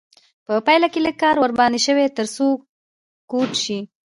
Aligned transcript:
په 0.45 0.53
پایله 0.65 0.87
کې 0.93 0.99
لږ 1.05 1.15
کار 1.23 1.35
ورباندې 1.39 1.79
شوی 1.85 2.05
تر 2.17 2.25
څو 2.35 2.47
کوټ 3.31 3.51
شي. 3.63 3.79